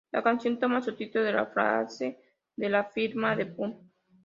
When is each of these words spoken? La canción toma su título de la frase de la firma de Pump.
La 0.11 0.23
canción 0.23 0.57
toma 0.57 0.81
su 0.81 0.95
título 0.95 1.23
de 1.25 1.33
la 1.33 1.45
frase 1.45 2.19
de 2.55 2.69
la 2.69 2.85
firma 2.85 3.35
de 3.35 3.45
Pump. 3.45 3.83